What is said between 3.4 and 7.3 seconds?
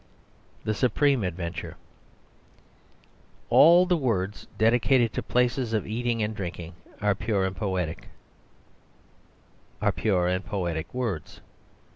All the words dedicated to places of eating and drinking are